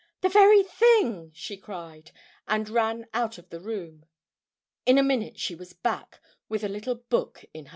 "The 0.21 0.29
very 0.29 0.63
thing!" 0.63 1.31
she 1.35 1.57
cried, 1.57 2.09
and 2.47 2.67
ran 2.69 3.05
out 3.13 3.37
of 3.37 3.51
the 3.51 3.59
room. 3.59 4.07
In 4.83 4.97
a 4.97 5.03
minute 5.03 5.37
she 5.37 5.53
was 5.53 5.73
back, 5.73 6.19
with 6.49 6.63
a 6.63 6.69
little 6.69 6.95
book 6.95 7.45
in 7.53 7.65
her 7.65 7.69
hands. 7.69 7.69